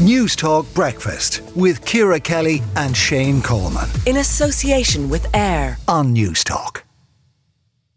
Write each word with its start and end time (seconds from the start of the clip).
Newstalk 0.00 0.72
Breakfast 0.72 1.42
with 1.54 1.84
Ciara 1.84 2.18
Kelly 2.18 2.62
and 2.74 2.96
Shane 2.96 3.42
Coleman. 3.42 3.86
In 4.06 4.16
association 4.16 5.10
with 5.10 5.26
AIR 5.36 5.76
on 5.88 6.14
News 6.14 6.42
Talk. 6.42 6.84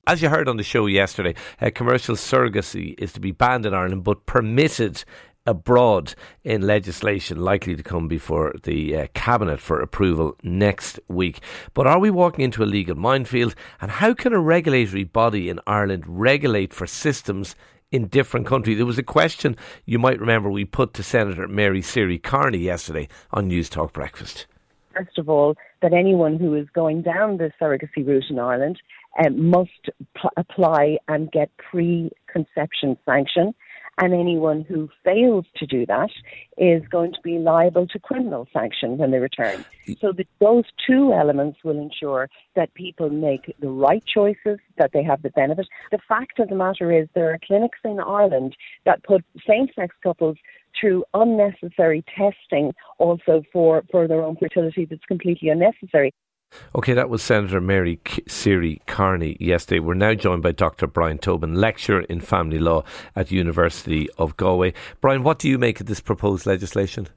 As 0.05 0.21
you 0.21 0.27
heard 0.27 0.49
on 0.49 0.57
the 0.57 0.63
show 0.63 0.85
yesterday, 0.85 1.33
uh, 1.61 1.71
commercial 1.73 2.17
surrogacy 2.17 2.93
is 2.97 3.13
to 3.13 3.21
be 3.21 3.31
banned 3.31 3.65
in 3.65 3.73
Ireland 3.73 4.03
but 4.03 4.25
permitted 4.25 5.05
abroad 5.45 6.13
in 6.43 6.67
legislation 6.67 7.39
likely 7.39 7.73
to 7.77 7.83
come 7.83 8.09
before 8.09 8.53
the 8.63 8.97
uh, 8.97 9.07
Cabinet 9.13 9.61
for 9.61 9.79
approval 9.79 10.35
next 10.43 10.99
week. 11.07 11.39
But 11.73 11.87
are 11.87 11.99
we 11.99 12.09
walking 12.09 12.43
into 12.43 12.63
a 12.63 12.65
legal 12.65 12.97
minefield? 12.97 13.55
And 13.79 13.89
how 13.89 14.13
can 14.13 14.33
a 14.33 14.41
regulatory 14.41 15.05
body 15.05 15.47
in 15.47 15.61
Ireland 15.65 16.03
regulate 16.05 16.73
for 16.73 16.85
systems 16.85 17.55
in 17.93 18.07
different 18.07 18.47
countries? 18.47 18.77
There 18.77 18.85
was 18.85 18.97
a 18.97 19.03
question 19.03 19.55
you 19.85 19.99
might 19.99 20.19
remember 20.19 20.49
we 20.49 20.65
put 20.65 20.93
to 20.95 21.03
Senator 21.03 21.47
Mary 21.47 21.81
Seery 21.81 22.21
Kearney 22.21 22.57
yesterday 22.57 23.07
on 23.31 23.47
News 23.47 23.69
Talk 23.69 23.93
Breakfast. 23.93 24.47
First 24.93 25.17
of 25.17 25.29
all, 25.29 25.55
that 25.81 25.93
anyone 25.93 26.37
who 26.37 26.55
is 26.55 26.67
going 26.73 27.03
down 27.03 27.37
the 27.37 27.51
surrogacy 27.61 28.05
route 28.05 28.25
in 28.29 28.39
Ireland 28.39 28.81
um, 29.23 29.49
must 29.49 29.89
pl- 30.15 30.31
apply 30.37 30.97
and 31.07 31.31
get 31.31 31.49
pre-conception 31.57 32.97
sanction 33.05 33.53
and 33.99 34.13
anyone 34.13 34.61
who 34.61 34.89
fails 35.03 35.45
to 35.57 35.65
do 35.65 35.85
that 35.85 36.09
is 36.57 36.81
going 36.89 37.13
to 37.13 37.21
be 37.23 37.37
liable 37.37 37.87
to 37.87 37.99
criminal 37.99 38.47
sanction 38.51 38.97
when 38.97 39.11
they 39.11 39.19
return. 39.19 39.63
So 39.99 40.11
the, 40.11 40.25
those 40.39 40.63
two 40.87 41.13
elements 41.13 41.59
will 41.63 41.79
ensure 41.79 42.29
that 42.55 42.73
people 42.73 43.09
make 43.09 43.55
the 43.59 43.69
right 43.69 44.03
choices, 44.05 44.59
that 44.77 44.91
they 44.93 45.03
have 45.03 45.21
the 45.21 45.29
benefit. 45.29 45.67
The 45.91 45.99
fact 46.07 46.39
of 46.39 46.49
the 46.49 46.55
matter 46.55 46.91
is 46.91 47.07
there 47.13 47.31
are 47.31 47.39
clinics 47.45 47.79
in 47.83 47.99
Ireland 47.99 48.55
that 48.85 49.03
put 49.03 49.23
same-sex 49.47 49.95
couples 50.01 50.37
through 50.79 51.03
unnecessary 51.13 52.03
testing 52.17 52.73
also 52.97 53.43
for, 53.53 53.83
for 53.91 54.07
their 54.07 54.23
own 54.23 54.35
fertility 54.37 54.85
that's 54.85 55.05
completely 55.05 55.49
unnecessary. 55.49 56.13
Okay, 56.75 56.93
that 56.93 57.09
was 57.09 57.21
Senator 57.21 57.61
Mary 57.61 57.99
Seery 58.27 58.79
Kearney 58.85 59.37
yesterday. 59.39 59.79
We're 59.79 59.93
now 59.93 60.13
joined 60.13 60.43
by 60.43 60.51
Dr. 60.51 60.87
Brian 60.87 61.17
Tobin, 61.17 61.55
lecturer 61.55 62.01
in 62.01 62.19
family 62.21 62.59
law 62.59 62.83
at 63.15 63.31
University 63.31 64.09
of 64.17 64.37
Galway. 64.37 64.73
Brian, 65.01 65.23
what 65.23 65.39
do 65.39 65.49
you 65.49 65.57
make 65.57 65.79
of 65.79 65.87
this 65.87 65.99
proposed 65.99 66.45
legislation? 66.45 67.07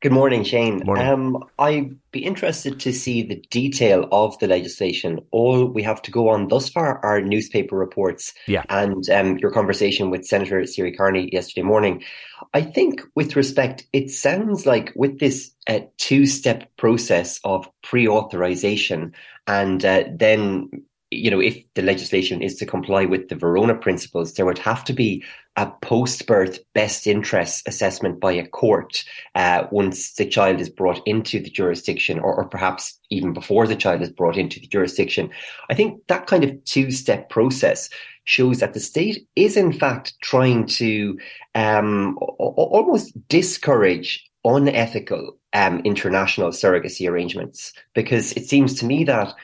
Good 0.00 0.12
morning, 0.12 0.44
Shane. 0.44 0.80
Morning. 0.86 1.06
Um, 1.06 1.44
I'd 1.58 1.94
be 2.10 2.24
interested 2.24 2.80
to 2.80 2.92
see 2.92 3.22
the 3.22 3.36
detail 3.50 4.08
of 4.10 4.38
the 4.38 4.46
legislation. 4.46 5.20
All 5.30 5.66
we 5.66 5.82
have 5.82 6.00
to 6.02 6.10
go 6.10 6.30
on 6.30 6.48
thus 6.48 6.70
far 6.70 7.04
are 7.04 7.20
newspaper 7.20 7.76
reports 7.76 8.32
yeah. 8.46 8.64
and 8.70 9.08
um, 9.10 9.36
your 9.38 9.50
conversation 9.50 10.08
with 10.08 10.24
Senator 10.24 10.62
Seery 10.62 10.96
Kearney 10.96 11.28
yesterday 11.34 11.64
morning. 11.64 12.02
I 12.54 12.62
think, 12.62 13.02
with 13.14 13.36
respect, 13.36 13.86
it 13.92 14.10
sounds 14.10 14.64
like 14.64 14.90
with 14.96 15.20
this 15.20 15.50
uh, 15.68 15.80
two 15.98 16.24
step 16.24 16.74
process 16.78 17.38
of 17.44 17.68
pre 17.82 18.08
authorization 18.08 19.12
and 19.46 19.84
uh, 19.84 20.04
then 20.14 20.70
you 21.10 21.30
know, 21.30 21.40
if 21.40 21.62
the 21.74 21.82
legislation 21.82 22.40
is 22.40 22.56
to 22.56 22.66
comply 22.66 23.04
with 23.04 23.28
the 23.28 23.34
Verona 23.34 23.74
principles, 23.74 24.34
there 24.34 24.46
would 24.46 24.58
have 24.58 24.84
to 24.84 24.92
be 24.92 25.24
a 25.56 25.68
post-birth 25.82 26.60
best 26.72 27.06
interest 27.06 27.66
assessment 27.66 28.20
by 28.20 28.32
a 28.32 28.46
court 28.46 29.04
uh, 29.34 29.64
once 29.72 30.14
the 30.14 30.24
child 30.24 30.60
is 30.60 30.68
brought 30.68 31.00
into 31.06 31.40
the 31.40 31.50
jurisdiction, 31.50 32.20
or, 32.20 32.34
or, 32.34 32.44
perhaps 32.44 32.98
even 33.10 33.32
before 33.32 33.66
the 33.66 33.74
child 33.74 34.00
is 34.00 34.10
brought 34.10 34.36
into 34.36 34.60
the 34.60 34.68
jurisdiction. 34.68 35.28
I 35.68 35.74
think 35.74 36.00
that 36.06 36.28
kind 36.28 36.44
of 36.44 36.64
two-step 36.64 37.28
process 37.28 37.90
shows 38.24 38.60
that 38.60 38.74
the 38.74 38.80
state 38.80 39.26
is 39.34 39.56
in 39.56 39.72
fact 39.72 40.14
trying 40.22 40.66
to 40.66 41.18
um, 41.56 42.16
almost 42.38 43.12
discourage 43.28 44.24
unethical 44.44 45.36
um, 45.52 45.80
international 45.80 46.50
surrogacy 46.50 47.10
arrangements, 47.10 47.72
because 47.94 48.32
it 48.32 48.46
seems 48.46 48.74
to 48.74 48.86
me 48.86 49.04
that 49.04 49.34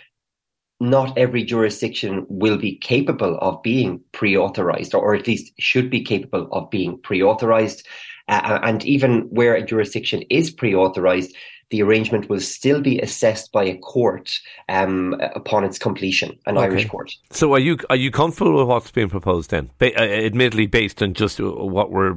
not 0.80 1.16
every 1.16 1.42
jurisdiction 1.42 2.26
will 2.28 2.58
be 2.58 2.76
capable 2.76 3.38
of 3.38 3.62
being 3.62 4.00
pre-authorized, 4.12 4.94
or, 4.94 5.14
at 5.14 5.26
least 5.26 5.52
should 5.58 5.90
be 5.90 6.02
capable 6.02 6.48
of 6.52 6.68
being 6.70 6.98
pre-authorized. 6.98 7.86
Uh, 8.28 8.58
and 8.62 8.84
even 8.84 9.22
where 9.30 9.54
a 9.54 9.64
jurisdiction 9.64 10.22
is 10.28 10.50
pre-authorized, 10.50 11.34
the 11.70 11.82
arrangement 11.82 12.28
will 12.28 12.40
still 12.40 12.80
be 12.80 13.00
assessed 13.00 13.50
by 13.52 13.64
a 13.64 13.76
court 13.78 14.40
um, 14.68 15.14
upon 15.34 15.64
its 15.64 15.78
completion, 15.78 16.38
an 16.46 16.56
okay. 16.56 16.66
Irish 16.66 16.88
court. 16.88 17.12
So, 17.30 17.54
are 17.54 17.58
you 17.58 17.78
are 17.90 17.96
you 17.96 18.10
comfortable 18.10 18.58
with 18.58 18.68
what's 18.68 18.90
being 18.90 19.08
proposed 19.08 19.50
then? 19.50 19.70
Ba- 19.78 19.98
uh, 19.98 20.04
admittedly, 20.04 20.66
based 20.66 21.02
on 21.02 21.14
just 21.14 21.40
what 21.40 21.90
were 21.90 22.14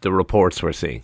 the 0.00 0.12
reports 0.12 0.62
we're 0.62 0.72
seeing. 0.72 1.02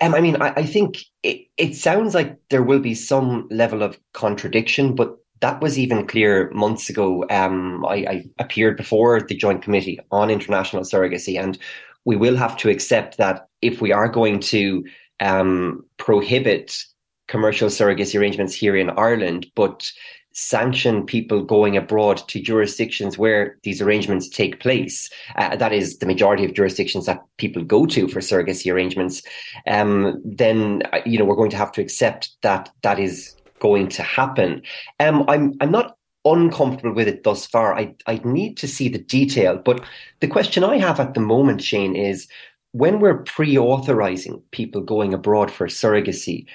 Um, 0.00 0.14
I 0.14 0.20
mean, 0.20 0.42
I, 0.42 0.52
I 0.56 0.66
think 0.66 0.98
it, 1.22 1.46
it 1.56 1.74
sounds 1.74 2.14
like 2.14 2.36
there 2.50 2.62
will 2.62 2.80
be 2.80 2.94
some 2.94 3.48
level 3.50 3.82
of 3.82 3.98
contradiction, 4.12 4.94
but 4.94 5.16
that 5.40 5.60
was 5.60 5.78
even 5.78 6.06
clear 6.06 6.50
months 6.50 6.90
ago. 6.90 7.24
Um, 7.30 7.84
I, 7.86 7.94
I, 7.94 8.24
appeared 8.38 8.76
before 8.76 9.20
the 9.20 9.34
Joint 9.34 9.62
Committee 9.62 9.98
on 10.10 10.30
International 10.30 10.82
Surrogacy, 10.82 11.42
and 11.42 11.58
we 12.04 12.16
will 12.16 12.36
have 12.36 12.56
to 12.58 12.70
accept 12.70 13.16
that 13.18 13.48
if 13.62 13.80
we 13.80 13.92
are 13.92 14.08
going 14.08 14.40
to 14.40 14.84
um, 15.20 15.84
prohibit 15.96 16.76
commercial 17.28 17.68
surrogacy 17.68 18.18
arrangements 18.18 18.54
here 18.54 18.76
in 18.76 18.90
Ireland, 18.90 19.46
but 19.54 19.90
sanction 20.32 21.04
people 21.04 21.42
going 21.42 21.76
abroad 21.76 22.16
to 22.28 22.40
jurisdictions 22.40 23.18
where 23.18 23.58
these 23.62 23.82
arrangements 23.82 24.28
take 24.28 24.60
place. 24.60 25.10
Uh, 25.36 25.56
that 25.56 25.72
is 25.72 25.98
the 25.98 26.06
majority 26.06 26.44
of 26.44 26.54
jurisdictions 26.54 27.06
that 27.06 27.20
people 27.36 27.64
go 27.64 27.84
to 27.86 28.06
for 28.08 28.20
surrogacy 28.20 28.72
arrangements. 28.72 29.22
Um, 29.66 30.20
then 30.24 30.82
uh, 30.92 31.00
you 31.04 31.18
know 31.18 31.24
we're 31.24 31.36
going 31.36 31.50
to 31.50 31.56
have 31.56 31.72
to 31.72 31.80
accept 31.80 32.30
that 32.42 32.70
that 32.82 32.98
is 32.98 33.34
going 33.60 33.88
to 33.88 34.02
happen. 34.02 34.62
Um, 34.98 35.24
I'm 35.28 35.54
I'm 35.60 35.70
not 35.70 35.96
uncomfortable 36.24 36.94
with 36.94 37.08
it 37.08 37.22
thus 37.22 37.46
far. 37.46 37.74
I 37.74 37.94
I 38.06 38.20
need 38.24 38.56
to 38.58 38.68
see 38.68 38.88
the 38.88 38.98
detail. 38.98 39.56
But 39.64 39.82
the 40.20 40.28
question 40.28 40.64
I 40.64 40.78
have 40.78 41.00
at 41.00 41.14
the 41.14 41.20
moment, 41.20 41.62
Shane, 41.62 41.94
is 41.94 42.26
when 42.72 43.00
we're 43.00 43.22
pre-authorizing 43.22 44.42
people 44.52 44.80
going 44.80 45.14
abroad 45.14 45.50
for 45.50 45.66
surrogacy, 45.66 46.46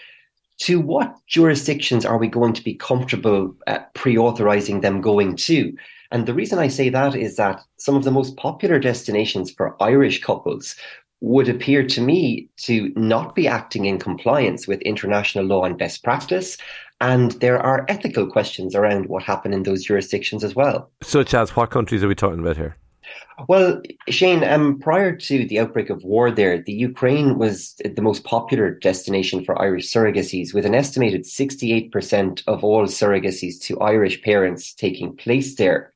to 0.59 0.79
what 0.79 1.15
jurisdictions 1.27 2.05
are 2.05 2.17
we 2.17 2.27
going 2.27 2.53
to 2.53 2.63
be 2.63 2.73
comfortable 2.73 3.55
uh, 3.67 3.79
pre-authorizing 3.93 4.81
them 4.81 5.01
going 5.01 5.35
to? 5.35 5.75
And 6.11 6.25
the 6.25 6.33
reason 6.33 6.59
I 6.59 6.69
say 6.69 6.89
that 6.89 7.15
is 7.15 7.35
that 7.35 7.61
some 7.77 7.95
of 7.95 8.03
the 8.03 8.11
most 8.11 8.37
popular 8.37 8.79
destinations 8.79 9.51
for 9.51 9.75
Irish 9.83 10.21
couples 10.21 10.75
would 11.21 11.49
appear 11.49 11.85
to 11.87 12.01
me 12.01 12.47
to 12.57 12.93
not 12.95 13.35
be 13.35 13.47
acting 13.47 13.85
in 13.85 13.97
compliance 13.97 14.67
with 14.67 14.81
international 14.81 15.45
law 15.45 15.63
and 15.63 15.77
best 15.77 16.03
practice. 16.03 16.57
And 17.01 17.31
there 17.33 17.59
are 17.59 17.85
ethical 17.89 18.25
questions 18.25 18.73
around 18.73 19.07
what 19.07 19.23
happened 19.23 19.53
in 19.53 19.63
those 19.63 19.83
jurisdictions 19.83 20.43
as 20.43 20.55
well. 20.55 20.89
Such 21.03 21.33
as 21.33 21.55
what 21.55 21.69
countries 21.69 22.03
are 22.03 22.07
we 22.07 22.15
talking 22.15 22.39
about 22.39 22.57
here? 22.57 22.77
Well, 23.47 23.81
Shane, 24.09 24.43
um, 24.43 24.79
prior 24.79 25.15
to 25.15 25.45
the 25.45 25.59
outbreak 25.59 25.89
of 25.89 26.03
war 26.03 26.31
there, 26.31 26.61
the 26.61 26.73
Ukraine 26.73 27.37
was 27.37 27.75
the 27.83 28.01
most 28.01 28.23
popular 28.23 28.71
destination 28.71 29.43
for 29.43 29.61
Irish 29.61 29.91
surrogacies, 29.91 30.53
with 30.53 30.65
an 30.65 30.73
estimated 30.73 31.23
68% 31.23 32.43
of 32.47 32.63
all 32.63 32.85
surrogacies 32.85 33.59
to 33.63 33.79
Irish 33.81 34.21
parents 34.21 34.73
taking 34.73 35.15
place 35.15 35.55
there. 35.55 35.93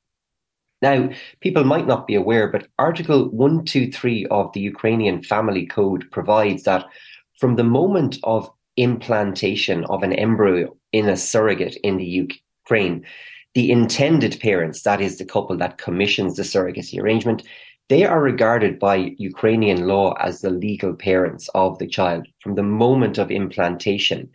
Now, 0.82 1.10
people 1.40 1.64
might 1.64 1.88
not 1.88 2.08
be 2.08 2.16
aware, 2.16 2.48
but 2.48 2.68
Article 2.78 3.30
123 3.30 4.28
of 4.28 4.52
the 4.54 4.62
Ukrainian 4.62 5.24
Family 5.24 5.66
Code 5.66 6.10
provides 6.12 6.64
that 6.64 6.86
from 7.38 7.56
the 7.56 7.64
moment 7.64 8.18
of 8.24 8.50
implantation 8.82 9.86
of 9.86 10.04
an 10.04 10.14
embryo 10.14 10.76
in 10.92 11.08
a 11.10 11.18
surrogate 11.18 11.76
in 11.84 11.98
the 11.98 12.06
Ukraine, 12.06 13.06
the 13.54 13.72
intended 13.72 14.40
parents, 14.40 14.84
that 14.84 15.02
is 15.02 15.18
the 15.18 15.26
couple 15.26 15.58
that 15.58 15.78
commissions 15.78 16.36
the 16.36 16.44
surrogacy 16.44 17.00
arrangement, 17.02 17.44
they 17.90 18.04
are 18.06 18.22
regarded 18.22 18.78
by 18.78 19.16
Ukrainian 19.18 19.88
law 19.88 20.14
as 20.20 20.42
the 20.42 20.52
legal 20.52 20.94
parents 20.94 21.50
of 21.56 21.80
the 21.80 21.88
child 21.88 22.28
from 22.42 22.56
the 22.56 22.64
moment 22.64 23.18
of 23.18 23.32
implantation. 23.32 24.30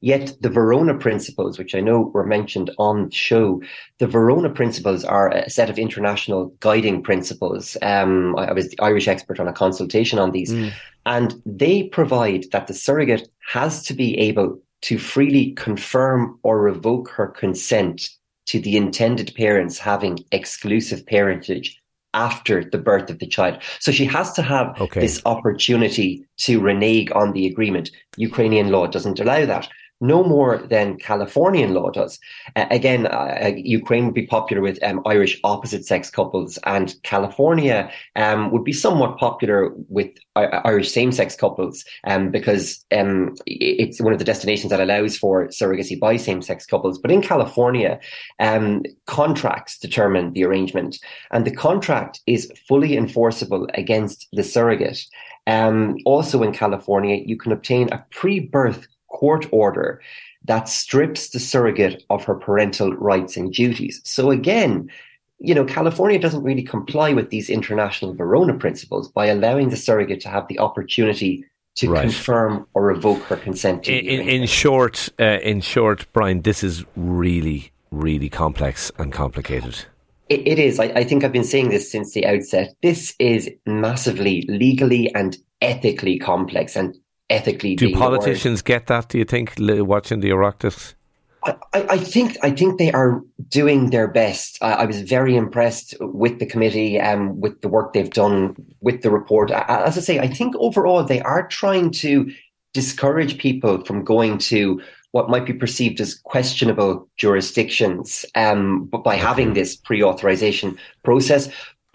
Yet 0.00 0.36
the 0.40 0.48
Verona 0.48 0.94
principles, 0.94 1.58
which 1.58 1.74
I 1.74 1.80
know 1.80 2.00
were 2.00 2.24
mentioned 2.24 2.70
on 2.78 3.06
the 3.06 3.14
show, 3.14 3.60
the 3.98 4.06
Verona 4.06 4.48
principles 4.48 5.04
are 5.04 5.30
a 5.30 5.50
set 5.50 5.68
of 5.68 5.78
international 5.78 6.54
guiding 6.60 7.02
principles. 7.02 7.76
Um, 7.82 8.36
I, 8.36 8.46
I, 8.46 8.52
was 8.52 8.70
the 8.70 8.80
Irish 8.80 9.08
expert 9.08 9.40
on 9.40 9.48
a 9.48 9.52
consultation 9.52 10.20
on 10.20 10.30
these, 10.30 10.52
mm. 10.52 10.72
and 11.04 11.42
they 11.44 11.84
provide 11.84 12.44
that 12.52 12.68
the 12.68 12.74
surrogate 12.74 13.28
has 13.48 13.82
to 13.84 13.94
be 13.94 14.16
able 14.18 14.60
to 14.82 14.98
freely 14.98 15.52
confirm 15.52 16.38
or 16.44 16.60
revoke 16.60 17.10
her 17.10 17.26
consent 17.26 18.08
to 18.46 18.60
the 18.60 18.76
intended 18.76 19.34
parents 19.34 19.78
having 19.78 20.24
exclusive 20.30 21.04
parentage 21.06 21.82
after 22.14 22.64
the 22.64 22.78
birth 22.78 23.10
of 23.10 23.18
the 23.18 23.26
child. 23.26 23.60
So 23.80 23.92
she 23.92 24.06
has 24.06 24.32
to 24.34 24.42
have 24.42 24.80
okay. 24.80 25.00
this 25.00 25.20
opportunity 25.26 26.24
to 26.38 26.60
renege 26.60 27.10
on 27.12 27.32
the 27.32 27.46
agreement. 27.46 27.90
Ukrainian 28.16 28.70
law 28.70 28.86
doesn't 28.86 29.20
allow 29.20 29.44
that. 29.44 29.68
No 30.00 30.22
more 30.22 30.58
than 30.58 30.96
Californian 30.96 31.74
law 31.74 31.90
does. 31.90 32.18
Uh, 32.54 32.66
again, 32.70 33.06
uh, 33.06 33.50
Ukraine 33.56 34.04
would 34.06 34.14
be 34.14 34.26
popular 34.26 34.62
with 34.62 34.82
um, 34.82 35.02
Irish 35.06 35.40
opposite 35.44 35.84
sex 35.84 36.10
couples, 36.10 36.58
and 36.64 36.94
California 37.02 37.90
um, 38.16 38.50
would 38.52 38.64
be 38.64 38.72
somewhat 38.72 39.18
popular 39.18 39.70
with 39.88 40.10
uh, 40.36 40.60
Irish 40.64 40.90
same 40.90 41.12
sex 41.12 41.34
couples 41.34 41.84
um, 42.04 42.30
because 42.30 42.84
um, 42.96 43.34
it's 43.46 44.00
one 44.00 44.12
of 44.12 44.18
the 44.18 44.24
destinations 44.24 44.70
that 44.70 44.80
allows 44.80 45.16
for 45.16 45.48
surrogacy 45.48 45.98
by 45.98 46.16
same 46.16 46.42
sex 46.42 46.64
couples. 46.66 46.98
But 46.98 47.10
in 47.10 47.22
California, 47.22 47.98
um, 48.38 48.82
contracts 49.06 49.78
determine 49.78 50.32
the 50.32 50.44
arrangement, 50.44 50.98
and 51.32 51.44
the 51.44 51.54
contract 51.54 52.20
is 52.26 52.52
fully 52.68 52.96
enforceable 52.96 53.66
against 53.74 54.28
the 54.32 54.44
surrogate. 54.44 55.04
Um, 55.48 55.96
also 56.04 56.42
in 56.42 56.52
California, 56.52 57.22
you 57.24 57.36
can 57.36 57.52
obtain 57.52 57.88
a 57.90 58.04
pre 58.10 58.38
birth 58.38 58.86
court 59.18 59.46
order 59.50 60.00
that 60.44 60.68
strips 60.68 61.30
the 61.30 61.40
surrogate 61.40 62.04
of 62.08 62.24
her 62.24 62.34
parental 62.34 62.92
rights 62.94 63.36
and 63.36 63.52
duties. 63.52 64.00
So 64.04 64.30
again, 64.30 64.88
you 65.40 65.54
know, 65.54 65.64
California 65.64 66.18
doesn't 66.18 66.42
really 66.42 66.62
comply 66.62 67.12
with 67.12 67.30
these 67.30 67.50
international 67.50 68.14
Verona 68.14 68.54
principles 68.54 69.08
by 69.08 69.26
allowing 69.26 69.70
the 69.70 69.76
surrogate 69.76 70.20
to 70.20 70.28
have 70.28 70.46
the 70.48 70.58
opportunity 70.58 71.44
to 71.76 71.90
right. 71.90 72.02
confirm 72.02 72.66
or 72.74 72.86
revoke 72.86 73.22
her 73.24 73.36
consent. 73.36 73.88
in, 73.88 74.04
in, 74.04 74.28
in, 74.28 74.46
short, 74.46 75.08
uh, 75.20 75.38
in 75.42 75.60
short, 75.60 76.06
Brian, 76.12 76.42
this 76.42 76.62
is 76.62 76.84
really, 76.96 77.70
really 77.90 78.28
complex 78.28 78.90
and 78.98 79.12
complicated. 79.12 79.74
it, 80.28 80.46
it 80.46 80.58
is. 80.58 80.80
I, 80.80 80.86
I 81.00 81.04
think 81.04 81.24
I've 81.24 81.32
been 81.32 81.44
saying 81.44 81.70
this 81.70 81.90
since 81.90 82.12
the 82.14 82.26
outset. 82.26 82.74
This 82.82 83.14
is 83.18 83.50
massively 83.66 84.42
legally 84.48 85.12
and 85.14 85.36
ethically 85.60 86.18
complex, 86.18 86.76
and 86.76 86.96
ethically. 87.30 87.76
Do 87.76 87.92
politicians 87.92 88.62
get 88.62 88.86
that? 88.86 89.08
Do 89.08 89.18
you 89.18 89.24
think 89.24 89.54
watching 89.58 90.20
the 90.20 90.30
Oireachtas? 90.30 90.94
I, 91.44 91.56
I, 91.72 91.98
think 91.98 92.36
I 92.42 92.50
think 92.50 92.78
they 92.78 92.90
are 92.92 93.22
doing 93.48 93.90
their 93.90 94.08
best. 94.08 94.58
I, 94.60 94.72
I 94.72 94.84
was 94.84 95.02
very 95.02 95.36
impressed 95.36 95.94
with 96.00 96.40
the 96.40 96.46
committee 96.46 96.98
and 96.98 97.20
um, 97.20 97.40
with 97.40 97.60
the 97.60 97.68
work 97.68 97.92
they've 97.92 98.10
done 98.10 98.56
with 98.80 99.02
the 99.02 99.10
report. 99.10 99.50
As 99.50 99.96
I 99.96 100.00
say, 100.00 100.18
I 100.18 100.26
think 100.26 100.54
overall 100.56 101.04
they 101.04 101.20
are 101.20 101.46
trying 101.46 101.90
to 101.92 102.30
discourage 102.74 103.38
people 103.38 103.84
from 103.84 104.04
going 104.04 104.38
to 104.38 104.80
what 105.12 105.30
might 105.30 105.46
be 105.46 105.52
perceived 105.52 106.00
as 106.00 106.14
questionable 106.14 107.08
jurisdictions 107.16 108.26
um, 108.34 108.84
but 108.86 109.02
by 109.02 109.16
having 109.16 109.54
this 109.54 109.74
pre-authorization 109.76 110.76
process. 111.02 111.48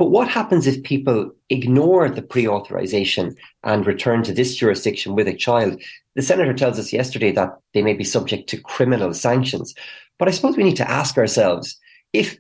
But 0.04 0.12
what 0.12 0.28
happens 0.28 0.68
if 0.68 0.84
people 0.84 1.32
ignore 1.50 2.10
the 2.10 2.22
pre 2.22 2.46
authorization 2.46 3.38
and 3.64 3.88
return 3.88 4.22
to 4.24 4.34
this 4.34 4.54
jurisdiction 4.54 5.16
with 5.16 5.30
a 5.30 5.34
child? 5.34 5.82
The 6.16 6.22
Senator 6.22 6.54
tells 6.54 6.78
us 6.78 6.92
yesterday 6.92 7.32
that 7.32 7.58
they 7.74 7.82
may 7.82 7.94
be 7.94 8.04
subject 8.04 8.50
to 8.50 8.60
criminal 8.60 9.14
sanctions. 9.14 9.74
But 10.20 10.28
I 10.28 10.32
suppose 10.32 10.58
we 10.58 10.66
need 10.66 10.76
to 10.76 10.92
ask 10.92 11.18
ourselves 11.18 11.80
if 12.12 12.38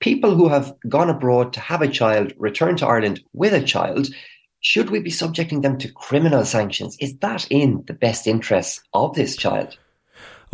people 0.00 0.34
who 0.34 0.48
have 0.48 0.74
gone 0.88 1.08
abroad 1.08 1.52
to 1.52 1.60
have 1.60 1.82
a 1.82 1.88
child 1.88 2.32
return 2.36 2.76
to 2.78 2.86
Ireland 2.88 3.22
with 3.32 3.54
a 3.54 3.62
child, 3.62 4.08
should 4.58 4.90
we 4.90 4.98
be 4.98 5.10
subjecting 5.10 5.60
them 5.60 5.78
to 5.78 5.92
criminal 5.92 6.44
sanctions? 6.44 6.96
Is 6.98 7.16
that 7.18 7.46
in 7.48 7.84
the 7.86 7.94
best 7.94 8.26
interests 8.26 8.82
of 8.92 9.14
this 9.14 9.36
child? 9.36 9.78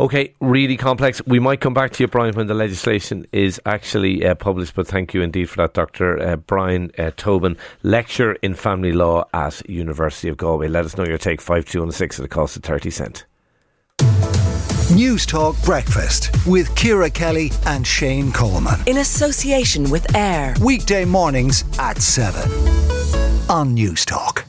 Okay, 0.01 0.33
really 0.39 0.77
complex. 0.77 1.21
We 1.27 1.37
might 1.37 1.61
come 1.61 1.75
back 1.75 1.91
to 1.91 2.03
you, 2.03 2.07
Brian, 2.07 2.33
when 2.33 2.47
the 2.47 2.55
legislation 2.55 3.27
is 3.31 3.61
actually 3.67 4.25
uh, 4.25 4.33
published. 4.33 4.73
But 4.73 4.87
thank 4.87 5.13
you 5.13 5.21
indeed 5.21 5.47
for 5.47 5.57
that, 5.57 5.75
Dr. 5.75 6.19
Uh, 6.19 6.35
Brian 6.37 6.91
uh, 6.97 7.11
Tobin, 7.15 7.55
lecturer 7.83 8.33
in 8.41 8.55
family 8.55 8.93
law 8.93 9.25
at 9.31 9.69
University 9.69 10.27
of 10.27 10.37
Galway. 10.37 10.69
Let 10.69 10.85
us 10.85 10.97
know 10.97 11.05
your 11.05 11.19
take. 11.19 11.39
Five 11.39 11.65
two 11.65 11.81
one 11.81 11.91
six 11.91 12.19
at 12.19 12.25
a 12.25 12.27
cost 12.27 12.57
of 12.57 12.63
thirty 12.63 12.89
cent. 12.89 13.25
News 14.91 15.27
Talk 15.27 15.55
Breakfast 15.61 16.31
with 16.47 16.75
Ciara 16.75 17.11
Kelly 17.11 17.51
and 17.67 17.85
Shane 17.85 18.31
Coleman 18.31 18.79
in 18.87 18.97
association 18.97 19.87
with 19.91 20.15
AIR 20.15 20.55
weekday 20.63 21.05
mornings 21.05 21.63
at 21.77 22.01
seven 22.01 22.49
on 23.51 23.75
News 23.75 24.03
Talk. 24.03 24.40